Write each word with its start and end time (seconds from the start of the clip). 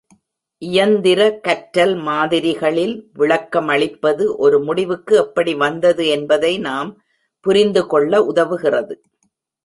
இயந்திர 0.61 1.21
கற்றல் 1.41 1.93
மாதிரிகளில் 1.97 2.95
விளக்கமளிப்பது 3.19 4.25
ஒரு 4.37 4.57
முடிவுக்கு 4.59 5.15
எப்படி 5.15 5.53
வந்தது 5.55 6.07
என்பதை 6.07 6.59
நாம் 6.59 6.89
புரிந்துகொள்ள 7.45 8.21
உதவுகிறது. 8.31 8.95